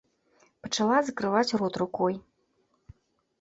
Пачала 0.67 0.95
закрываць 1.09 1.55
рот 1.63 1.73
рукой. 1.83 2.13